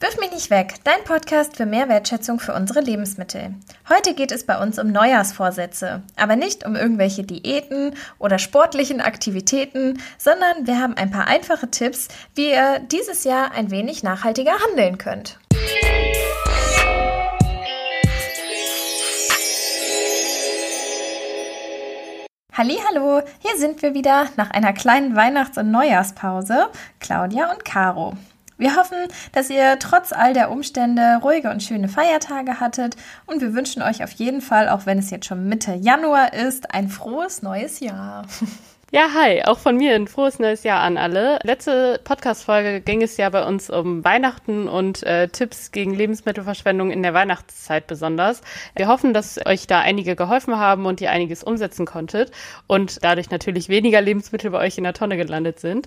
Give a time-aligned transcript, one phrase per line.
[0.00, 3.56] Wirf mich nicht weg, dein Podcast für mehr Wertschätzung für unsere Lebensmittel.
[3.88, 10.00] Heute geht es bei uns um Neujahrsvorsätze, aber nicht um irgendwelche Diäten oder sportlichen Aktivitäten,
[10.16, 12.06] sondern wir haben ein paar einfache Tipps,
[12.36, 15.40] wie ihr dieses Jahr ein wenig nachhaltiger handeln könnt.
[22.56, 26.68] Hallo, hier sind wir wieder nach einer kleinen Weihnachts- und Neujahrspause,
[27.00, 28.14] Claudia und Caro.
[28.58, 28.98] Wir hoffen,
[29.32, 34.02] dass ihr trotz all der Umstände ruhige und schöne Feiertage hattet und wir wünschen euch
[34.02, 38.26] auf jeden Fall, auch wenn es jetzt schon Mitte Januar ist, ein frohes neues Jahr.
[38.90, 41.38] Ja, hi, auch von mir ein frohes neues Jahr an alle.
[41.42, 47.02] Letzte Podcast-Folge ging es ja bei uns um Weihnachten und äh, Tipps gegen Lebensmittelverschwendung in
[47.02, 48.40] der Weihnachtszeit besonders.
[48.76, 52.32] Wir hoffen, dass euch da einige geholfen haben und ihr einiges umsetzen konntet
[52.66, 55.86] und dadurch natürlich weniger Lebensmittel bei euch in der Tonne gelandet sind.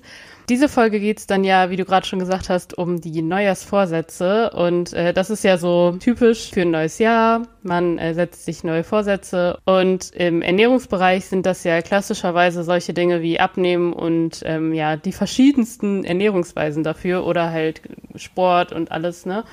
[0.51, 4.49] Diese Folge geht's dann ja, wie du gerade schon gesagt hast, um die Neujahrsvorsätze.
[4.49, 7.47] Und äh, das ist ja so typisch für ein neues Jahr.
[7.63, 9.57] Man äh, setzt sich neue Vorsätze.
[9.65, 15.11] Und im Ernährungsbereich sind das ja klassischerweise solche Dinge wie Abnehmen und ähm, ja, die
[15.11, 17.81] verschiedensten Ernährungsweisen dafür oder halt
[18.15, 19.43] Sport und alles, ne?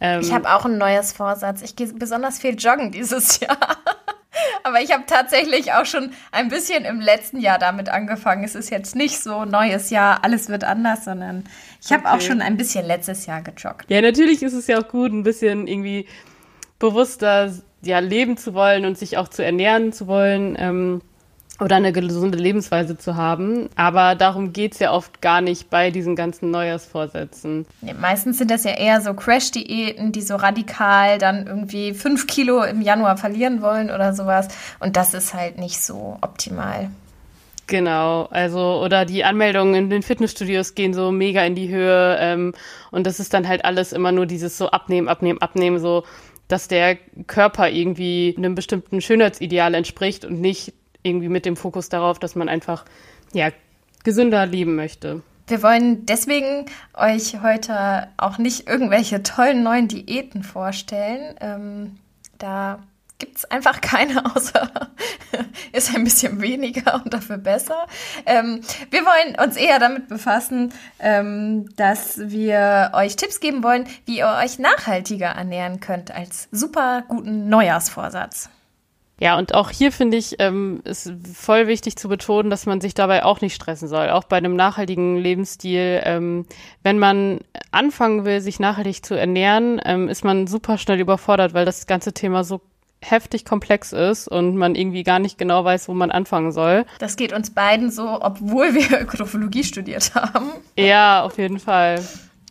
[0.00, 1.62] Ähm, ich habe auch ein neues Vorsatz.
[1.62, 3.58] Ich gehe besonders viel joggen dieses Jahr.
[4.62, 8.44] Aber ich habe tatsächlich auch schon ein bisschen im letzten Jahr damit angefangen.
[8.44, 11.44] Es ist jetzt nicht so neues Jahr, alles wird anders, sondern
[11.82, 12.16] ich habe okay.
[12.16, 13.86] auch schon ein bisschen letztes Jahr gejoggt.
[13.88, 16.06] Ja, natürlich ist es ja auch gut, ein bisschen irgendwie
[16.78, 20.56] bewusster ja, leben zu wollen und sich auch zu ernähren zu wollen.
[20.58, 21.00] Ähm,
[21.58, 23.68] oder eine gesunde Lebensweise zu haben.
[23.76, 27.66] Aber darum geht's ja oft gar nicht bei diesen ganzen Neujahrsvorsätzen.
[27.80, 32.62] Nee, meistens sind das ja eher so Crash-Diäten, die so radikal dann irgendwie fünf Kilo
[32.62, 34.48] im Januar verlieren wollen oder sowas.
[34.80, 36.90] Und das ist halt nicht so optimal.
[37.68, 42.54] Genau, also oder die Anmeldungen in den Fitnessstudios gehen so mega in die Höhe ähm,
[42.92, 46.04] und das ist dann halt alles immer nur dieses so abnehmen, abnehmen, abnehmen, so
[46.46, 50.74] dass der Körper irgendwie einem bestimmten Schönheitsideal entspricht und nicht
[51.06, 52.84] irgendwie mit dem Fokus darauf, dass man einfach
[53.32, 53.50] ja
[54.04, 55.22] gesünder leben möchte.
[55.48, 61.36] Wir wollen deswegen euch heute auch nicht irgendwelche tollen neuen Diäten vorstellen.
[61.40, 61.98] Ähm,
[62.38, 62.80] da
[63.18, 64.70] gibt es einfach keine, außer
[65.72, 67.86] ist ein bisschen weniger und dafür besser.
[68.26, 68.60] Ähm,
[68.90, 74.38] wir wollen uns eher damit befassen, ähm, dass wir euch Tipps geben wollen, wie ihr
[74.42, 78.50] euch nachhaltiger ernähren könnt als super guten Neujahrsvorsatz.
[79.18, 82.92] Ja, und auch hier finde ich, ähm, ist voll wichtig zu betonen, dass man sich
[82.92, 84.10] dabei auch nicht stressen soll.
[84.10, 86.02] Auch bei einem nachhaltigen Lebensstil.
[86.04, 86.46] Ähm,
[86.82, 87.40] wenn man
[87.70, 92.12] anfangen will, sich nachhaltig zu ernähren, ähm, ist man super schnell überfordert, weil das ganze
[92.12, 92.60] Thema so
[93.00, 96.84] heftig komplex ist und man irgendwie gar nicht genau weiß, wo man anfangen soll.
[96.98, 100.50] Das geht uns beiden so, obwohl wir Ökologie studiert haben.
[100.76, 102.02] Ja, auf jeden Fall.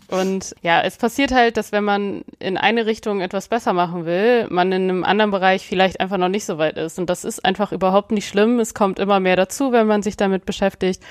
[0.10, 4.48] Und ja, es passiert halt, dass wenn man in eine Richtung etwas besser machen will,
[4.50, 7.00] man in einem anderen Bereich vielleicht einfach noch nicht so weit ist.
[7.00, 8.60] Und das ist einfach überhaupt nicht schlimm.
[8.60, 11.02] Es kommt immer mehr dazu, wenn man sich damit beschäftigt.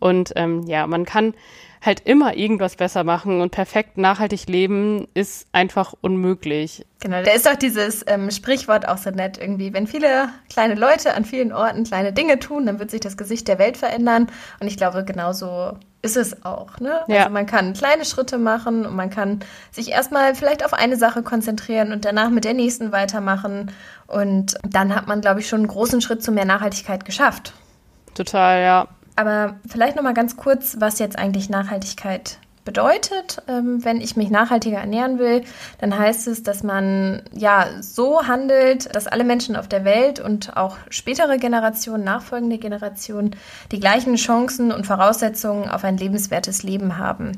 [0.00, 1.34] Und ähm, ja, man kann
[1.82, 6.86] halt immer irgendwas besser machen und perfekt nachhaltig leben ist einfach unmöglich.
[7.00, 11.14] Genau, da ist doch dieses ähm, Sprichwort auch so nett irgendwie, wenn viele kleine Leute
[11.14, 14.26] an vielen Orten kleine Dinge tun, dann wird sich das Gesicht der Welt verändern
[14.60, 17.00] und ich glaube genauso ist es auch, ne?
[17.08, 17.18] Ja.
[17.20, 19.40] Also man kann kleine Schritte machen und man kann
[19.70, 23.70] sich erstmal vielleicht auf eine Sache konzentrieren und danach mit der nächsten weitermachen
[24.06, 27.52] und dann hat man glaube ich schon einen großen Schritt zu mehr Nachhaltigkeit geschafft.
[28.14, 28.88] Total, ja.
[29.16, 32.38] Aber vielleicht noch mal ganz kurz, was jetzt eigentlich Nachhaltigkeit
[32.70, 35.42] bedeutet, ähm, wenn ich mich nachhaltiger ernähren will,
[35.80, 40.56] dann heißt es, dass man ja so handelt, dass alle Menschen auf der Welt und
[40.56, 43.34] auch spätere Generationen, nachfolgende Generationen
[43.72, 47.32] die gleichen Chancen und Voraussetzungen auf ein lebenswertes Leben haben.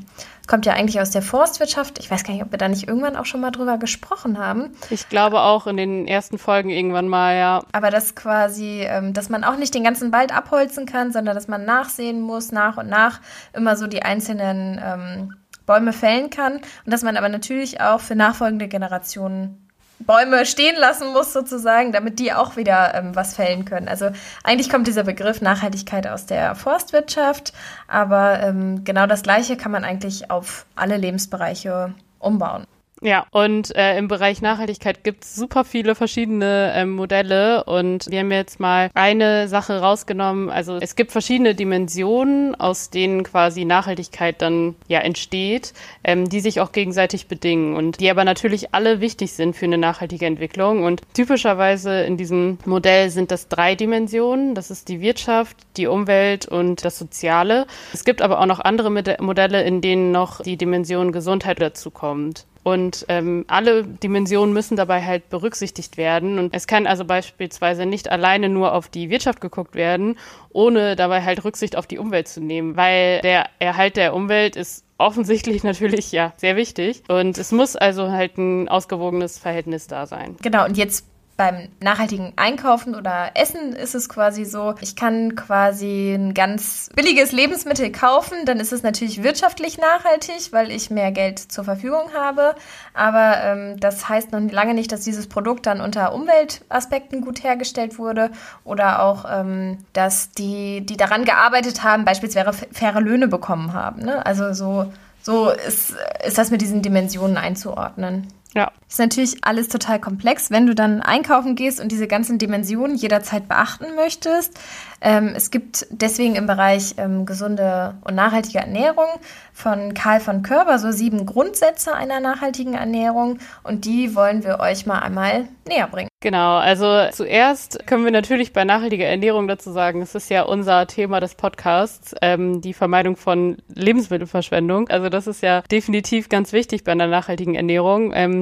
[0.47, 1.98] Kommt ja eigentlich aus der Forstwirtschaft.
[1.98, 4.72] Ich weiß gar nicht, ob wir da nicht irgendwann auch schon mal drüber gesprochen haben.
[4.91, 7.62] Ich glaube auch in den ersten Folgen irgendwann mal, ja.
[7.72, 11.48] Aber das quasi, ähm, dass man auch nicht den ganzen Wald abholzen kann, sondern dass
[11.48, 13.20] man nachsehen muss, nach und nach
[13.52, 16.54] immer so die einzelnen ähm, Bäume fällen kann.
[16.56, 19.69] Und dass man aber natürlich auch für nachfolgende Generationen
[20.06, 23.88] Bäume stehen lassen muss, sozusagen, damit die auch wieder ähm, was fällen können.
[23.88, 24.10] Also
[24.44, 27.52] eigentlich kommt dieser Begriff Nachhaltigkeit aus der Forstwirtschaft,
[27.88, 32.66] aber ähm, genau das Gleiche kann man eigentlich auf alle Lebensbereiche umbauen.
[33.02, 38.20] Ja, und äh, im Bereich Nachhaltigkeit gibt es super viele verschiedene äh, Modelle und wir
[38.20, 40.50] haben jetzt mal eine Sache rausgenommen.
[40.50, 45.72] Also es gibt verschiedene Dimensionen, aus denen quasi Nachhaltigkeit dann ja entsteht,
[46.04, 49.78] ähm, die sich auch gegenseitig bedingen und die aber natürlich alle wichtig sind für eine
[49.78, 50.84] nachhaltige Entwicklung.
[50.84, 54.55] Und typischerweise in diesem Modell sind das drei Dimensionen.
[54.55, 57.66] Das ist die Wirtschaft, die Umwelt und das Soziale.
[57.93, 58.90] Es gibt aber auch noch andere
[59.20, 62.46] Modelle, in denen noch die Dimension Gesundheit dazu kommt.
[62.64, 66.38] Und ähm, alle Dimensionen müssen dabei halt berücksichtigt werden.
[66.38, 70.17] Und es kann also beispielsweise nicht alleine nur auf die Wirtschaft geguckt werden,
[70.50, 74.85] ohne dabei halt Rücksicht auf die Umwelt zu nehmen, weil der Erhalt der Umwelt ist
[74.99, 77.03] offensichtlich natürlich ja sehr wichtig.
[77.09, 80.37] Und es muss also halt ein ausgewogenes Verhältnis da sein.
[80.41, 81.06] Genau, und jetzt
[81.43, 87.33] beim nachhaltigen Einkaufen oder Essen ist es quasi so, ich kann quasi ein ganz billiges
[87.33, 92.55] Lebensmittel kaufen, dann ist es natürlich wirtschaftlich nachhaltig, weil ich mehr Geld zur Verfügung habe.
[92.94, 97.99] Aber ähm, das heißt noch lange nicht, dass dieses Produkt dann unter Umweltaspekten gut hergestellt
[97.99, 98.31] wurde
[98.62, 104.03] oder auch, ähm, dass die, die daran gearbeitet haben, beispielsweise faire Löhne bekommen haben.
[104.03, 104.25] Ne?
[104.25, 104.93] Also so,
[105.23, 108.29] so ist, ist das mit diesen Dimensionen einzuordnen.
[108.54, 108.70] Ja.
[108.87, 113.49] Ist natürlich alles total komplex, wenn du dann einkaufen gehst und diese ganzen Dimensionen jederzeit
[113.49, 114.58] beachten möchtest.
[115.00, 119.08] Ähm, es gibt deswegen im Bereich ähm, gesunde und nachhaltige Ernährung
[119.54, 124.84] von Karl von Körber so sieben Grundsätze einer nachhaltigen Ernährung und die wollen wir euch
[124.87, 126.08] mal einmal näher bringen.
[126.20, 130.87] Genau, also zuerst können wir natürlich bei nachhaltiger Ernährung dazu sagen, es ist ja unser
[130.87, 134.88] Thema des Podcasts, ähm, die Vermeidung von Lebensmittelverschwendung.
[134.88, 138.12] Also das ist ja definitiv ganz wichtig bei einer nachhaltigen Ernährung.
[138.14, 138.42] Ähm,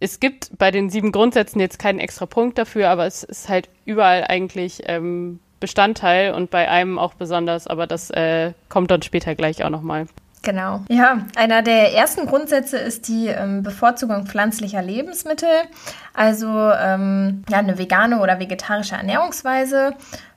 [0.00, 3.68] es gibt bei den sieben Grundsätzen jetzt keinen extra Punkt dafür, aber es ist halt
[3.84, 9.34] überall eigentlich ähm, Bestandteil und bei einem auch besonders, aber das äh, kommt dann später
[9.34, 10.06] gleich auch nochmal.
[10.42, 10.82] Genau.
[10.88, 15.48] Ja, einer der ersten Grundsätze ist die ähm, Bevorzugung pflanzlicher Lebensmittel,
[16.14, 19.94] also ähm, ja, eine vegane oder vegetarische Ernährungsweise.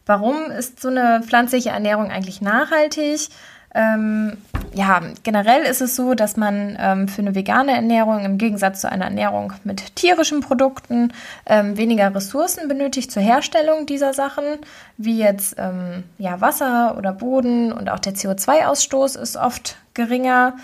[0.08, 3.30] Warum ist so eine pflanzliche Ernährung eigentlich nachhaltig?
[3.76, 4.38] Ähm,
[4.74, 8.92] ja, generell ist es so, dass man ähm, für eine vegane Ernährung im Gegensatz zu
[8.92, 11.14] einer Ernährung mit tierischen Produkten
[11.46, 14.44] ähm, weniger Ressourcen benötigt zur Herstellung dieser Sachen,
[14.98, 20.56] wie jetzt ähm, ja, Wasser oder Boden und auch der CO2-Ausstoß ist oft geringer.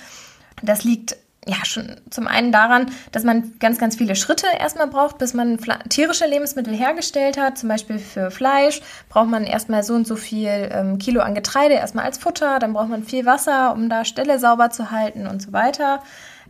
[0.63, 1.17] Das liegt
[1.47, 5.59] ja, schon zum einen daran, dass man ganz, ganz viele Schritte erstmal braucht, bis man
[5.89, 7.57] tierische Lebensmittel hergestellt hat.
[7.57, 11.75] Zum Beispiel für Fleisch braucht man erstmal so und so viel ähm, Kilo an Getreide
[11.75, 12.57] erstmal als Futter.
[12.59, 16.01] Dann braucht man viel Wasser, um da Ställe sauber zu halten und so weiter.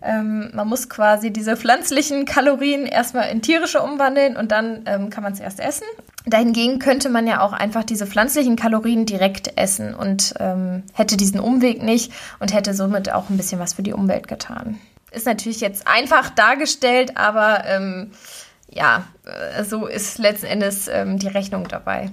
[0.01, 5.23] Ähm, man muss quasi diese pflanzlichen Kalorien erstmal in tierische umwandeln und dann ähm, kann
[5.23, 5.87] man es erst essen.
[6.25, 11.39] Dahingegen könnte man ja auch einfach diese pflanzlichen Kalorien direkt essen und ähm, hätte diesen
[11.39, 14.79] Umweg nicht und hätte somit auch ein bisschen was für die Umwelt getan.
[15.11, 18.11] Ist natürlich jetzt einfach dargestellt, aber ähm,
[18.69, 22.09] ja, äh, so ist letzten Endes ähm, die Rechnung dabei.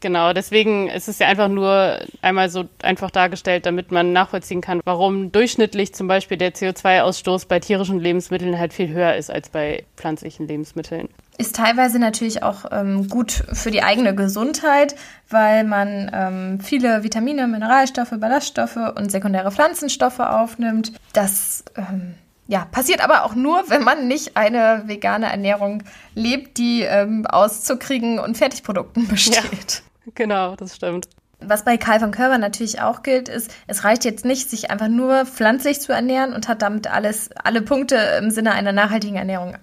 [0.00, 4.80] Genau, deswegen ist es ja einfach nur einmal so einfach dargestellt, damit man nachvollziehen kann,
[4.84, 9.84] warum durchschnittlich zum Beispiel der CO2-Ausstoß bei tierischen Lebensmitteln halt viel höher ist als bei
[9.96, 11.08] pflanzlichen Lebensmitteln.
[11.38, 14.96] Ist teilweise natürlich auch ähm, gut für die eigene Gesundheit,
[15.30, 20.92] weil man ähm, viele Vitamine, Mineralstoffe, Ballaststoffe und sekundäre Pflanzenstoffe aufnimmt.
[21.12, 22.14] Das ähm,
[22.48, 27.62] ja, passiert aber auch nur, wenn man nicht eine vegane Ernährung lebt, die ähm, aus
[27.62, 29.82] Zuckrigen und Fertigprodukten besteht.
[30.14, 31.08] Genau, das stimmt.
[31.40, 34.88] Was bei Karl von Körber natürlich auch gilt, ist, es reicht jetzt nicht, sich einfach
[34.88, 39.56] nur pflanzlich zu ernähren und hat damit alles, alle Punkte im Sinne einer nachhaltigen Ernährung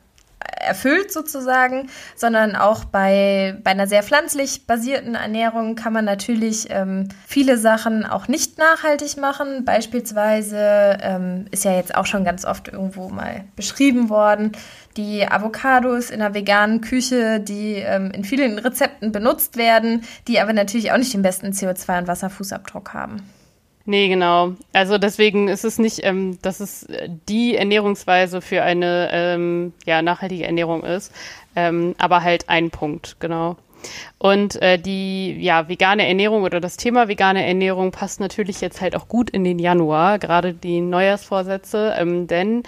[0.60, 7.10] erfüllt sozusagen, sondern auch bei, bei einer sehr pflanzlich basierten Ernährung kann man natürlich ähm,
[7.28, 9.66] viele Sachen auch nicht nachhaltig machen.
[9.66, 14.52] Beispielsweise ähm, ist ja jetzt auch schon ganz oft irgendwo mal beschrieben worden,
[14.98, 20.54] die Avocados in der veganen Küche, die ähm, in vielen Rezepten benutzt werden, die aber
[20.54, 23.22] natürlich auch nicht den besten CO2- und Wasserfußabdruck haben.
[23.86, 24.54] Nee, genau.
[24.74, 26.88] Also deswegen ist es nicht, ähm, dass es
[27.30, 31.14] die Ernährungsweise für eine ähm, ja, nachhaltige Ernährung ist,
[31.56, 33.58] ähm, aber halt ein Punkt, genau.
[34.18, 38.96] Und äh, die ja, vegane Ernährung oder das Thema vegane Ernährung passt natürlich jetzt halt
[38.96, 42.64] auch gut in den Januar, gerade die Neujahrsvorsätze, ähm, denn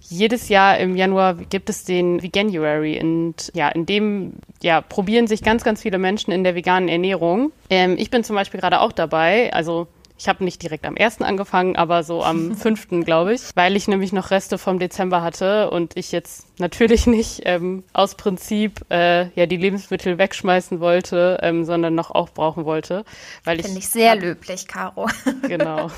[0.00, 5.42] jedes Jahr im Januar gibt es den Veganuary und ja, in dem ja, probieren sich
[5.42, 7.50] ganz, ganz viele Menschen in der veganen Ernährung.
[7.70, 9.88] Ähm, ich bin zum Beispiel gerade auch dabei, also
[10.20, 13.88] ich habe nicht direkt am ersten angefangen, aber so am fünften, glaube ich, weil ich
[13.88, 19.30] nämlich noch Reste vom Dezember hatte und ich jetzt natürlich nicht ähm, aus Prinzip äh,
[19.30, 23.06] ja die Lebensmittel wegschmeißen wollte, ähm, sondern noch aufbrauchen wollte,
[23.44, 25.08] weil Finde ich sehr hab, löblich, Caro.
[25.48, 25.90] genau.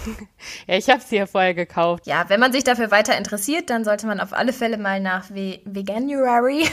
[0.69, 2.07] Ja, ich habe sie ja vorher gekauft.
[2.07, 5.31] Ja, wenn man sich dafür weiter interessiert, dann sollte man auf alle Fälle mal nach
[5.31, 6.65] Ve Veganuary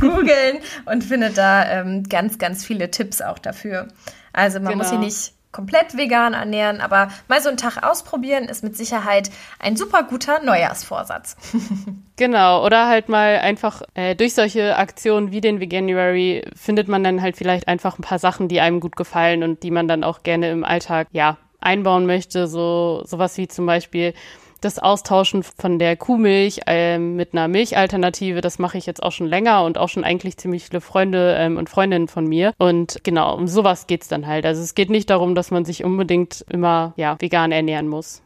[0.00, 3.88] googeln und findet da ähm, ganz, ganz viele Tipps auch dafür.
[4.32, 4.84] Also man genau.
[4.84, 9.30] muss hier nicht komplett vegan ernähren, aber mal so einen Tag ausprobieren ist mit Sicherheit
[9.58, 11.36] ein super guter Neujahrsvorsatz.
[12.16, 17.20] genau, oder halt mal einfach äh, durch solche Aktionen wie den Veganuary findet man dann
[17.20, 20.22] halt vielleicht einfach ein paar Sachen, die einem gut gefallen und die man dann auch
[20.22, 22.46] gerne im Alltag, ja, einbauen möchte.
[22.46, 24.14] So, sowas wie zum Beispiel
[24.60, 29.26] das Austauschen von der Kuhmilch äh, mit einer Milchalternative, das mache ich jetzt auch schon
[29.26, 32.52] länger und auch schon eigentlich ziemlich viele Freunde ähm, und Freundinnen von mir.
[32.58, 34.46] Und genau, um sowas geht's dann halt.
[34.46, 38.22] Also es geht nicht darum, dass man sich unbedingt immer ja, vegan ernähren muss.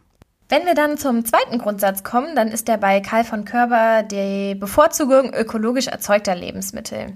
[0.48, 4.54] Wenn wir dann zum zweiten Grundsatz kommen, dann ist der bei Karl von Körber die
[4.54, 7.14] Bevorzugung ökologisch erzeugter Lebensmittel.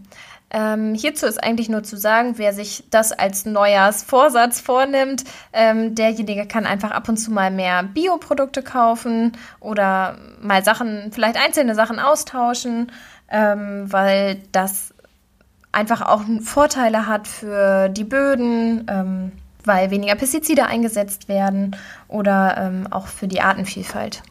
[0.51, 6.47] Ähm, hierzu ist eigentlich nur zu sagen, wer sich das als Neujahrsvorsatz vornimmt, ähm, derjenige
[6.47, 11.99] kann einfach ab und zu mal mehr Bioprodukte kaufen oder mal Sachen, vielleicht einzelne Sachen
[11.99, 12.91] austauschen,
[13.29, 14.95] ähm, weil das
[15.71, 19.33] einfach auch Vorteile hat für die Böden, ähm,
[19.65, 21.77] weil weniger Pestizide eingesetzt werden
[22.09, 24.23] oder ähm, auch für die Artenvielfalt.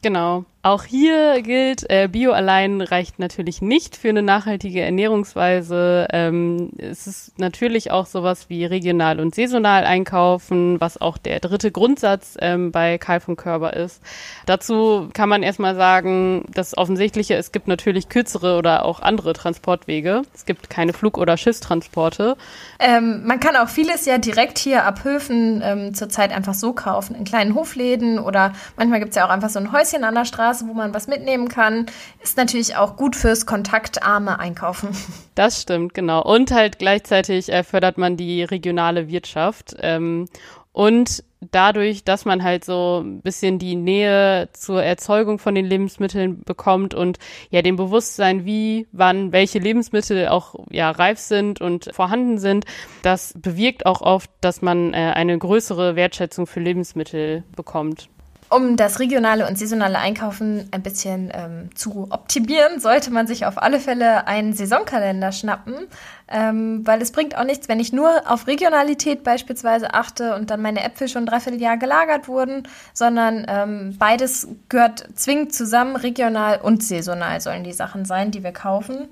[0.00, 0.44] Genau.
[0.66, 6.08] Auch hier gilt, äh, Bio allein reicht natürlich nicht für eine nachhaltige Ernährungsweise.
[6.10, 11.70] Ähm, es ist natürlich auch sowas wie regional und saisonal einkaufen, was auch der dritte
[11.70, 14.02] Grundsatz ähm, bei Karl von Körber ist.
[14.46, 20.22] Dazu kann man erstmal sagen, das Offensichtliche, es gibt natürlich kürzere oder auch andere Transportwege.
[20.34, 22.36] Es gibt keine Flug- oder Schiffstransporte.
[22.80, 27.14] Ähm, man kann auch vieles ja direkt hier ab Höfen ähm, zurzeit einfach so kaufen,
[27.14, 30.24] in kleinen Hofläden oder manchmal gibt es ja auch einfach so ein Häuschen an der
[30.24, 31.86] Straße Straße, wo man was mitnehmen kann.
[32.22, 34.88] Ist natürlich auch gut fürs kontaktarme Einkaufen.
[35.34, 36.22] Das stimmt, genau.
[36.22, 39.76] Und halt gleichzeitig äh, fördert man die regionale Wirtschaft.
[39.80, 40.28] Ähm,
[40.72, 46.42] und dadurch, dass man halt so ein bisschen die Nähe zur Erzeugung von den Lebensmitteln
[46.42, 47.18] bekommt und
[47.50, 52.64] ja dem Bewusstsein, wie, wann, welche Lebensmittel auch ja reif sind und vorhanden sind,
[53.02, 58.08] das bewirkt auch oft, dass man äh, eine größere Wertschätzung für Lebensmittel bekommt.
[58.48, 63.60] Um das regionale und saisonale Einkaufen ein bisschen ähm, zu optimieren, sollte man sich auf
[63.60, 65.74] alle Fälle einen Saisonkalender schnappen,
[66.28, 70.62] ähm, weil es bringt auch nichts, wenn ich nur auf Regionalität beispielsweise achte und dann
[70.62, 76.84] meine Äpfel schon dreiviertel Jahr gelagert wurden, sondern ähm, beides gehört zwingend zusammen, regional und
[76.84, 79.08] saisonal sollen die Sachen sein, die wir kaufen.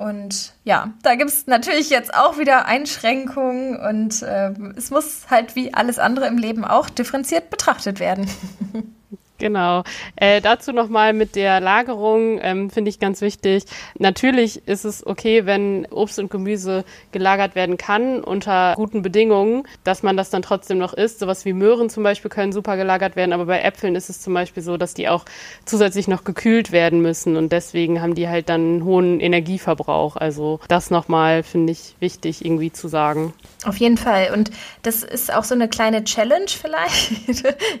[0.00, 5.54] Und ja, da gibt es natürlich jetzt auch wieder Einschränkungen und äh, es muss halt
[5.56, 8.26] wie alles andere im Leben auch differenziert betrachtet werden.
[9.40, 9.82] Genau.
[10.16, 13.64] Äh, dazu nochmal mit der Lagerung ähm, finde ich ganz wichtig.
[13.98, 20.02] Natürlich ist es okay, wenn Obst und Gemüse gelagert werden kann unter guten Bedingungen, dass
[20.02, 21.20] man das dann trotzdem noch isst.
[21.20, 24.34] Sowas wie Möhren zum Beispiel können super gelagert werden, aber bei Äpfeln ist es zum
[24.34, 25.24] Beispiel so, dass die auch
[25.64, 30.16] zusätzlich noch gekühlt werden müssen und deswegen haben die halt dann einen hohen Energieverbrauch.
[30.16, 33.32] Also das nochmal finde ich wichtig irgendwie zu sagen.
[33.64, 34.32] Auf jeden Fall.
[34.32, 34.50] Und
[34.82, 37.12] das ist auch so eine kleine Challenge vielleicht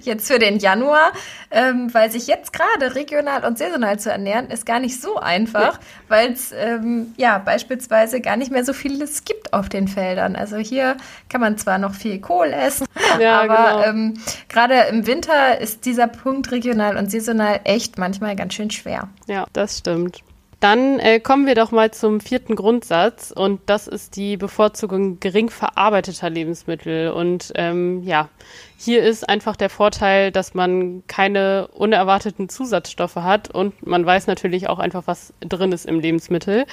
[0.02, 1.12] jetzt für den Januar
[1.50, 5.74] ähm, weil sich jetzt gerade regional und saisonal zu ernähren, ist gar nicht so einfach,
[5.74, 5.80] ja.
[6.08, 10.36] weil es ähm, ja beispielsweise gar nicht mehr so vieles gibt auf den Feldern.
[10.36, 10.96] Also hier
[11.28, 12.86] kann man zwar noch viel Kohl essen,
[13.20, 13.84] ja, aber genau.
[13.84, 14.14] ähm,
[14.48, 19.08] gerade im Winter ist dieser Punkt regional und saisonal echt manchmal ganz schön schwer.
[19.26, 20.22] Ja, das stimmt.
[20.60, 25.48] Dann äh, kommen wir doch mal zum vierten Grundsatz und das ist die Bevorzugung gering
[25.48, 27.12] verarbeiteter Lebensmittel.
[27.12, 28.28] Und ähm, ja,
[28.76, 34.68] hier ist einfach der Vorteil, dass man keine unerwarteten Zusatzstoffe hat und man weiß natürlich
[34.68, 36.66] auch einfach, was drin ist im Lebensmittel.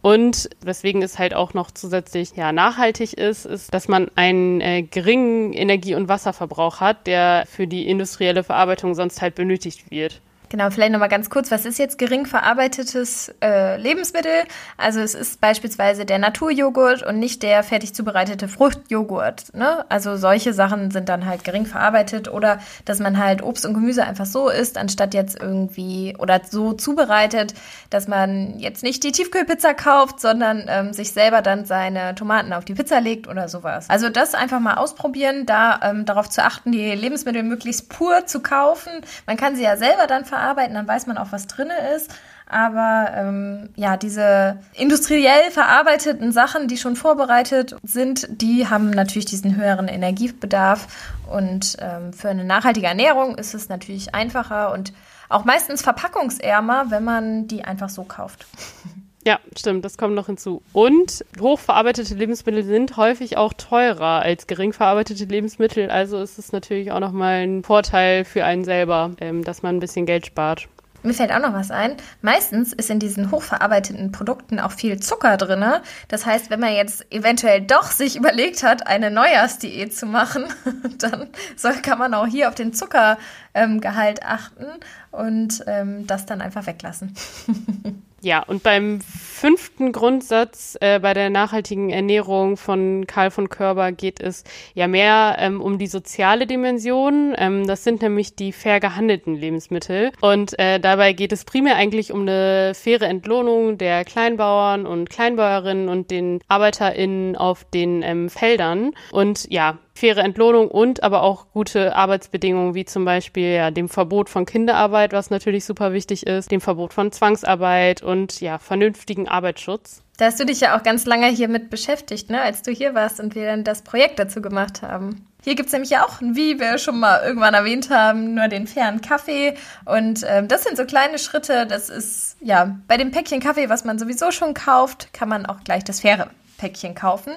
[0.00, 4.82] Und weswegen es halt auch noch zusätzlich ja, nachhaltig ist, ist, dass man einen äh,
[4.82, 10.22] geringen Energie- und Wasserverbrauch hat, der für die industrielle Verarbeitung sonst halt benötigt wird.
[10.48, 14.44] Genau, vielleicht nochmal ganz kurz, was ist jetzt gering verarbeitetes äh, Lebensmittel?
[14.76, 19.54] Also es ist beispielsweise der Naturjoghurt und nicht der fertig zubereitete Fruchtjoghurt.
[19.54, 19.84] Ne?
[19.88, 24.04] Also solche Sachen sind dann halt gering verarbeitet oder dass man halt Obst und Gemüse
[24.04, 27.54] einfach so isst, anstatt jetzt irgendwie oder so zubereitet,
[27.90, 32.64] dass man jetzt nicht die Tiefkühlpizza kauft, sondern ähm, sich selber dann seine Tomaten auf
[32.64, 33.90] die Pizza legt oder sowas.
[33.90, 38.40] Also das einfach mal ausprobieren, da ähm, darauf zu achten, die Lebensmittel möglichst pur zu
[38.40, 38.92] kaufen.
[39.26, 42.10] Man kann sie ja selber dann verarbeiten verarbeiten, dann weiß man auch, was drin ist.
[42.48, 49.56] Aber ähm, ja, diese industriell verarbeiteten Sachen, die schon vorbereitet sind, die haben natürlich diesen
[49.56, 50.86] höheren Energiebedarf.
[51.28, 54.92] Und ähm, für eine nachhaltige Ernährung ist es natürlich einfacher und
[55.28, 58.46] auch meistens verpackungsärmer, wenn man die einfach so kauft.
[59.26, 60.62] Ja, stimmt, das kommt noch hinzu.
[60.72, 65.90] Und hochverarbeitete Lebensmittel sind häufig auch teurer als gering verarbeitete Lebensmittel.
[65.90, 69.80] Also ist es natürlich auch nochmal ein Vorteil für einen selber, ähm, dass man ein
[69.80, 70.68] bisschen Geld spart.
[71.02, 71.96] Mir fällt auch noch was ein.
[72.20, 75.64] Meistens ist in diesen hochverarbeiteten Produkten auch viel Zucker drin.
[76.08, 80.46] Das heißt, wenn man jetzt eventuell doch sich überlegt hat, eine Neujahrsdiät zu machen,
[80.98, 83.18] dann soll, kann man auch hier auf den Zucker
[83.56, 84.66] ähm, Gehalt achten
[85.10, 87.14] und ähm, das dann einfach weglassen.
[88.22, 94.20] Ja, und beim fünften Grundsatz äh, bei der nachhaltigen Ernährung von Karl von Körber geht
[94.20, 94.42] es
[94.74, 97.36] ja mehr ähm, um die soziale Dimension.
[97.38, 100.10] Ähm, das sind nämlich die fair gehandelten Lebensmittel.
[100.20, 105.88] Und äh, dabei geht es primär eigentlich um eine faire Entlohnung der Kleinbauern und Kleinbäuerinnen
[105.88, 108.92] und den ArbeiterInnen auf den ähm, Feldern.
[109.12, 114.28] Und ja, faire Entlohnung und aber auch gute Arbeitsbedingungen, wie zum Beispiel ja, dem Verbot
[114.28, 120.02] von Kinderarbeit, was natürlich super wichtig ist, dem Verbot von Zwangsarbeit und ja, vernünftigen Arbeitsschutz.
[120.18, 122.94] Da hast du dich ja auch ganz lange hier mit beschäftigt, ne, als du hier
[122.94, 125.26] warst und wir dann das Projekt dazu gemacht haben.
[125.44, 128.66] Hier gibt es nämlich ja auch, wie wir schon mal irgendwann erwähnt haben, nur den
[128.66, 129.54] fairen Kaffee.
[129.84, 131.66] Und ähm, das sind so kleine Schritte.
[131.66, 135.62] Das ist, ja, bei dem Päckchen Kaffee, was man sowieso schon kauft, kann man auch
[135.62, 137.32] gleich das faire Päckchen kaufen.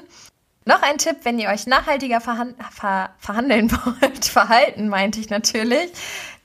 [0.70, 3.72] Noch ein Tipp, wenn ihr euch nachhaltiger verhan ver verhandeln
[4.02, 5.90] wollt, verhalten meinte ich natürlich,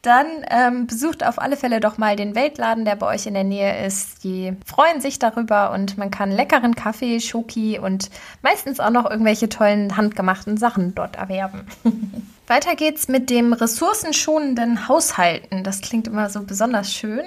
[0.00, 3.44] dann ähm, besucht auf alle Fälle doch mal den Weltladen, der bei euch in der
[3.44, 4.24] Nähe ist.
[4.24, 8.08] Die freuen sich darüber und man kann leckeren Kaffee, Schoki und
[8.40, 11.66] meistens auch noch irgendwelche tollen handgemachten Sachen dort erwerben.
[12.46, 15.64] Weiter geht's mit dem ressourcenschonenden Haushalten.
[15.64, 17.24] Das klingt immer so besonders schön.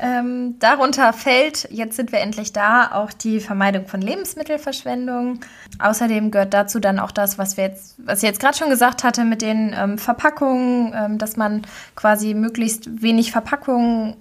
[0.00, 5.40] Ähm, darunter fällt, jetzt sind wir endlich da, auch die Vermeidung von Lebensmittelverschwendung.
[5.80, 9.02] Außerdem gehört dazu dann auch das, was wir jetzt, was ich jetzt gerade schon gesagt
[9.02, 11.62] hatte mit den ähm, Verpackungen, ähm, dass man
[11.96, 14.16] quasi möglichst wenig Verpackungen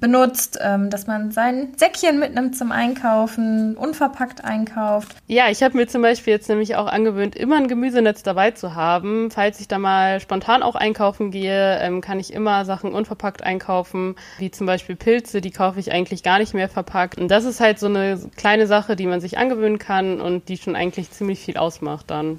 [0.00, 5.14] benutzt, ähm, dass man sein Säckchen mitnimmt zum Einkaufen, unverpackt einkauft.
[5.26, 8.74] Ja, ich habe mir zum Beispiel jetzt nämlich auch angewöhnt, immer ein Gemüsenetz dabei zu
[8.74, 9.30] haben.
[9.30, 14.16] Falls ich da mal spontan auch einkaufen gehe, ähm, kann ich immer Sachen unverpackt einkaufen,
[14.38, 17.18] wie zum Beispiel Pilze, die kaufe ich eigentlich gar nicht mehr verpackt.
[17.18, 20.56] Und das ist halt so eine kleine Sache, die man sich angewöhnen kann und die
[20.56, 22.38] schon eigentlich ziemlich viel ausmacht dann.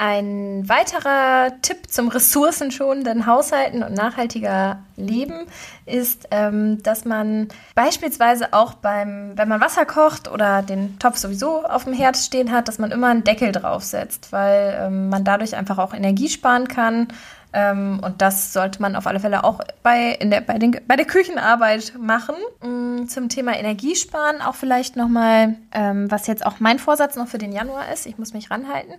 [0.00, 5.48] Ein weiterer Tipp zum ressourcenschonenden Haushalten und nachhaltiger Leben
[5.86, 11.64] ist, ähm, dass man beispielsweise auch beim, wenn man Wasser kocht oder den Topf sowieso
[11.64, 15.56] auf dem Herd stehen hat, dass man immer einen Deckel draufsetzt, weil ähm, man dadurch
[15.56, 17.08] einfach auch Energie sparen kann
[17.52, 20.96] ähm, und das sollte man auf alle Fälle auch bei, in der, bei, den, bei
[20.96, 22.34] der Küchenarbeit machen.
[22.62, 27.38] Mm, zum Thema Energiesparen auch vielleicht nochmal, ähm, was jetzt auch mein Vorsatz noch für
[27.38, 28.94] den Januar ist, ich muss mich ranhalten,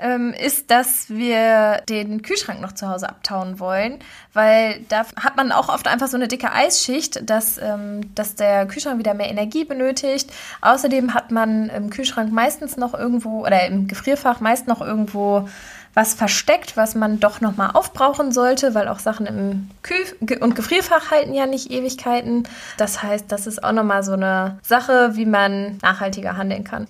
[0.00, 4.00] ähm, ist, dass wir den Kühlschrank noch zu Hause abtauen wollen,
[4.32, 8.66] weil da hat man auch oft einfach so eine dicke Eisschicht, dass, ähm, dass der
[8.66, 10.32] Kühlschrank wieder mehr Energie benötigt.
[10.60, 15.48] Außerdem hat man im Kühlschrank meistens noch irgendwo oder im Gefrierfach meist noch irgendwo
[15.94, 21.10] was versteckt, was man doch nochmal aufbrauchen sollte, weil auch Sachen im Kühl- und Gefrierfach
[21.10, 22.48] halten ja nicht Ewigkeiten.
[22.76, 26.86] Das heißt, das ist auch nochmal so eine Sache, wie man nachhaltiger handeln kann.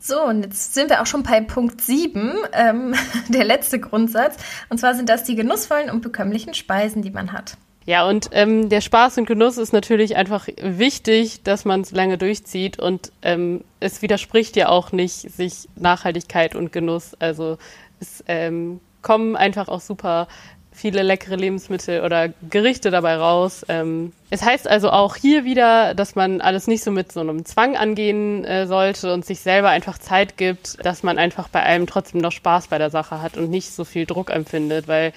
[0.00, 2.94] So, und jetzt sind wir auch schon bei Punkt 7, ähm,
[3.28, 4.36] der letzte Grundsatz.
[4.68, 7.56] Und zwar sind das die genussvollen und bekömmlichen Speisen, die man hat.
[7.88, 12.18] Ja, und ähm, der Spaß und Genuss ist natürlich einfach wichtig, dass man es lange
[12.18, 17.14] durchzieht und ähm, es widerspricht ja auch nicht sich Nachhaltigkeit und Genuss.
[17.18, 17.56] Also
[17.98, 20.28] es ähm, kommen einfach auch super
[20.78, 23.66] viele leckere Lebensmittel oder Gerichte dabei raus.
[23.68, 27.44] Ähm, es heißt also auch hier wieder, dass man alles nicht so mit so einem
[27.44, 31.86] Zwang angehen äh, sollte und sich selber einfach Zeit gibt, dass man einfach bei allem
[31.86, 35.12] trotzdem noch Spaß bei der Sache hat und nicht so viel Druck empfindet, weil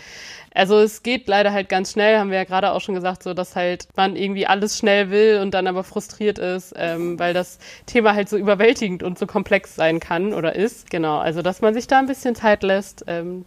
[0.54, 3.34] also es geht leider halt ganz schnell, haben wir ja gerade auch schon gesagt, so
[3.34, 7.60] dass halt man irgendwie alles schnell will und dann aber frustriert ist, ähm, weil das
[7.86, 10.90] Thema halt so überwältigend und so komplex sein kann oder ist.
[10.90, 13.46] Genau, also dass man sich da ein bisschen Zeit lässt, ähm,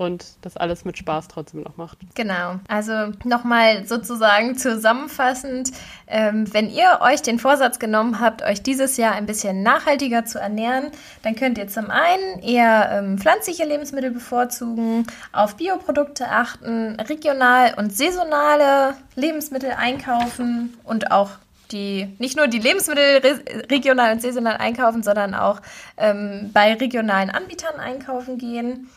[0.00, 1.98] und das alles mit Spaß trotzdem noch macht.
[2.14, 2.58] Genau.
[2.68, 5.72] Also nochmal sozusagen zusammenfassend,
[6.06, 10.38] ähm, wenn ihr euch den Vorsatz genommen habt, euch dieses Jahr ein bisschen nachhaltiger zu
[10.38, 10.86] ernähren,
[11.22, 17.94] dann könnt ihr zum einen eher ähm, pflanzliche Lebensmittel bevorzugen, auf Bioprodukte achten, regional und
[17.94, 21.32] saisonale Lebensmittel einkaufen und auch
[21.72, 25.60] die nicht nur die Lebensmittel re regional und saisonal einkaufen, sondern auch
[25.98, 28.88] ähm, bei regionalen Anbietern einkaufen gehen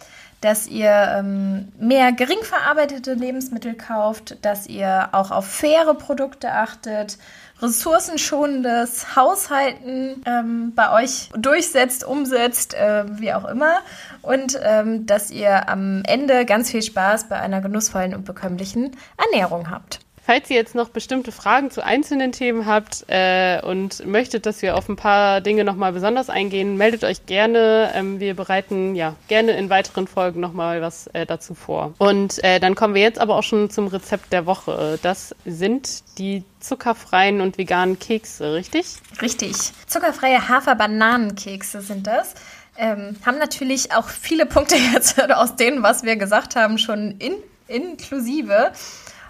[0.43, 7.17] dass ihr ähm, mehr gering verarbeitete Lebensmittel kauft, dass ihr auch auf faire Produkte achtet,
[7.61, 13.77] ressourcenschonendes Haushalten ähm, bei euch durchsetzt, umsetzt, äh, wie auch immer.
[14.21, 19.69] Und ähm, dass ihr am Ende ganz viel Spaß bei einer genussvollen und bekömmlichen Ernährung
[19.69, 19.99] habt.
[20.25, 24.77] Falls ihr jetzt noch bestimmte Fragen zu einzelnen Themen habt äh, und möchtet, dass wir
[24.77, 27.91] auf ein paar Dinge nochmal besonders eingehen, meldet euch gerne.
[27.93, 31.93] Ähm, wir bereiten ja gerne in weiteren Folgen nochmal was äh, dazu vor.
[31.97, 34.97] Und äh, dann kommen wir jetzt aber auch schon zum Rezept der Woche.
[35.01, 38.95] Das sind die zuckerfreien und veganen Kekse, richtig?
[39.21, 39.55] Richtig.
[39.87, 42.35] Zuckerfreie Hafer-Bananenkekse sind das.
[42.77, 47.33] Ähm, haben natürlich auch viele Punkte jetzt aus dem, was wir gesagt haben, schon in
[47.67, 48.71] inklusive.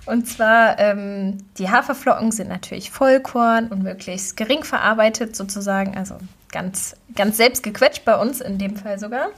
[0.05, 6.17] Und zwar, ähm, die Haferflocken sind natürlich Vollkorn und möglichst gering verarbeitet sozusagen, also
[6.51, 9.29] ganz, ganz selbst gequetscht bei uns in dem Fall sogar.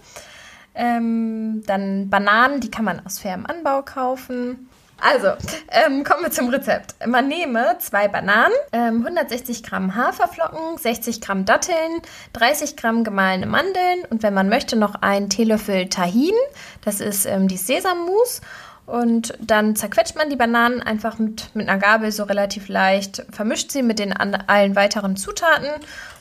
[0.73, 4.67] Ähm, dann Bananen, die kann man aus fairem Anbau kaufen.
[4.99, 5.28] Also,
[5.71, 6.95] ähm, kommen wir zum Rezept.
[7.06, 12.01] Man nehme zwei Bananen, ähm, 160 Gramm Haferflocken, 60 Gramm Datteln,
[12.34, 16.34] 30 Gramm gemahlene Mandeln und wenn man möchte, noch einen Teelöffel Tahin.
[16.84, 18.41] Das ist ähm, die Sesammus.
[18.86, 23.71] Und dann zerquetscht man die Bananen einfach mit, mit einer Gabel so relativ leicht, vermischt
[23.71, 25.69] sie mit den an, allen weiteren Zutaten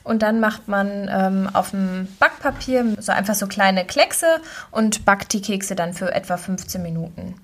[0.02, 5.32] und dann macht man ähm, auf dem Backpapier so einfach so kleine Kleckse und backt
[5.32, 7.34] die Kekse dann für etwa 15 Minuten.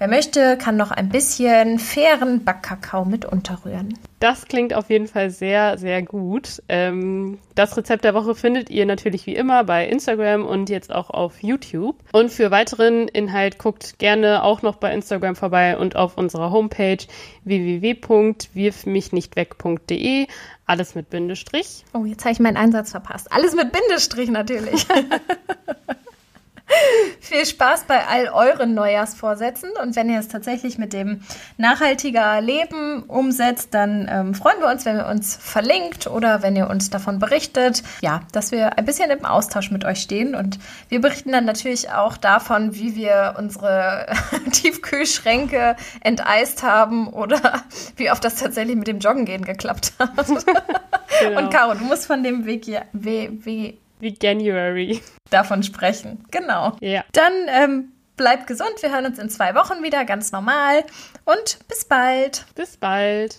[0.00, 3.98] Wer möchte, kann noch ein bisschen fairen Backkakao mit unterrühren.
[4.18, 6.62] Das klingt auf jeden Fall sehr, sehr gut.
[6.70, 11.10] Ähm, das Rezept der Woche findet ihr natürlich wie immer bei Instagram und jetzt auch
[11.10, 11.96] auf YouTube.
[12.12, 17.04] Und für weiteren Inhalt guckt gerne auch noch bei Instagram vorbei und auf unserer Homepage
[17.44, 20.26] www.wirfmichnichtweg.de.
[20.64, 21.84] Alles mit Bindestrich.
[21.92, 23.30] Oh, jetzt habe ich meinen Einsatz verpasst.
[23.30, 24.86] Alles mit Bindestrich natürlich.
[27.20, 29.70] Viel Spaß bei all euren Neujahrsvorsätzen.
[29.82, 31.22] Und wenn ihr es tatsächlich mit dem
[31.56, 36.68] nachhaltiger Leben umsetzt, dann ähm, freuen wir uns, wenn ihr uns verlinkt oder wenn ihr
[36.68, 37.82] uns davon berichtet.
[38.00, 40.34] Ja, dass wir ein bisschen im Austausch mit euch stehen.
[40.34, 44.06] Und wir berichten dann natürlich auch davon, wie wir unsere
[44.52, 47.40] Tiefkühlschränke enteist haben oder
[47.96, 50.10] wie oft das tatsächlich mit dem Joggen gehen geklappt hat.
[50.26, 51.38] genau.
[51.38, 55.00] Und Caro, du musst von dem Weg, Weg, wie January.
[55.30, 56.24] Davon sprechen.
[56.30, 56.76] Genau.
[56.80, 57.04] Ja.
[57.12, 58.74] Dann ähm, bleibt gesund.
[58.80, 60.84] Wir hören uns in zwei Wochen wieder, ganz normal.
[61.24, 62.44] Und bis bald.
[62.54, 63.38] Bis bald.